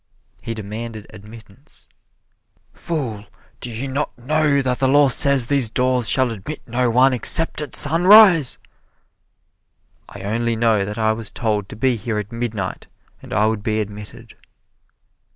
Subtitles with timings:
[0.41, 1.87] He demanded admittance.
[2.73, 3.27] "Fool,
[3.59, 7.61] do you not know that the law says these doors shall admit no one except
[7.61, 8.57] at sunrise?"
[10.09, 12.87] "I only know that I was told to be here at midnight
[13.21, 14.33] and I would be admitted."